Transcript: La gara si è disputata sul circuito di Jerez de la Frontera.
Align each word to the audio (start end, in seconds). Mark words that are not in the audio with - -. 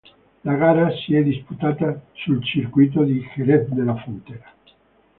La 0.45 0.55
gara 0.55 0.89
si 0.89 1.13
è 1.13 1.21
disputata 1.21 2.01
sul 2.13 2.43
circuito 2.43 3.03
di 3.03 3.23
Jerez 3.35 3.67
de 3.69 3.83
la 3.83 3.95
Frontera. 3.97 4.51